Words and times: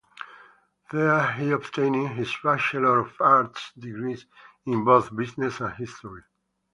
There 0.91 1.31
he 1.33 1.51
obtained 1.51 2.17
his 2.17 2.35
Bachelor 2.43 2.97
of 3.01 3.13
Arts 3.21 3.71
degrees 3.77 4.25
in 4.65 4.83
both 4.83 5.15
business 5.15 5.59
and 5.59 5.75
history. 5.75 6.23